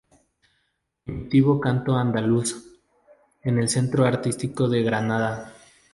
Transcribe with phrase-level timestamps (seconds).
[1.05, 2.55] Primitivo canto andaluz"
[3.43, 5.53] en el Centro Artístico de Granada.